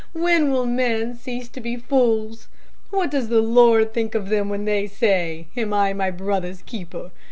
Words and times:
when 0.13 0.51
will 0.51 0.65
men 0.65 1.13
cease 1.15 1.47
to 1.47 1.61
be 1.61 1.75
fools? 1.77 2.47
What 2.89 3.11
does 3.11 3.29
the 3.29 3.39
Lord 3.39 3.93
think 3.93 4.15
of 4.15 4.29
them 4.29 4.49
when 4.49 4.65
they 4.65 4.87
say, 4.87 5.45
'Am 5.55 5.75
I 5.75 5.93
my 5.93 6.09
brother's 6.09 6.63
keeper?' 6.63 7.11